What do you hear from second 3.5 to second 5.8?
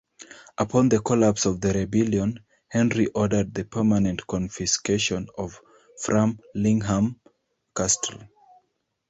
the permanent confiscation of